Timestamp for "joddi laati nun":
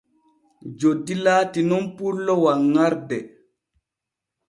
0.79-1.85